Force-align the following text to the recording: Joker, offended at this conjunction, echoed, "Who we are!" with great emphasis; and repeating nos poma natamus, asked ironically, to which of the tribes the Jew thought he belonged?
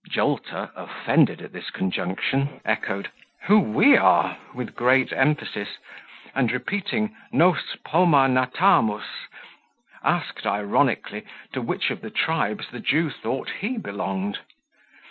Joker, 0.09 0.71
offended 0.75 1.43
at 1.43 1.53
this 1.53 1.69
conjunction, 1.69 2.59
echoed, 2.65 3.11
"Who 3.43 3.59
we 3.59 3.95
are!" 3.95 4.37
with 4.51 4.73
great 4.73 5.13
emphasis; 5.13 5.77
and 6.33 6.51
repeating 6.51 7.15
nos 7.31 7.75
poma 7.85 8.27
natamus, 8.27 9.05
asked 10.03 10.47
ironically, 10.47 11.25
to 11.53 11.61
which 11.61 11.91
of 11.91 12.01
the 12.01 12.09
tribes 12.09 12.69
the 12.71 12.79
Jew 12.79 13.11
thought 13.11 13.51
he 13.59 13.77
belonged? 13.77 14.39